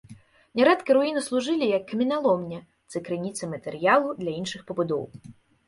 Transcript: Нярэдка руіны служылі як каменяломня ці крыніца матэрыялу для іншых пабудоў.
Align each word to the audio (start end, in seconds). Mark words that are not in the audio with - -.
Нярэдка 0.59 0.95
руіны 0.97 1.21
служылі 1.25 1.67
як 1.77 1.83
каменяломня 1.91 2.59
ці 2.91 3.03
крыніца 3.11 3.53
матэрыялу 3.55 4.19
для 4.25 4.31
іншых 4.43 4.61
пабудоў. 4.69 5.03